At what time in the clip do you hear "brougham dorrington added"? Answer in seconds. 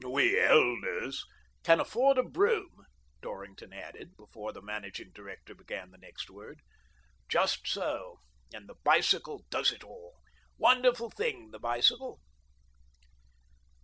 2.23-4.17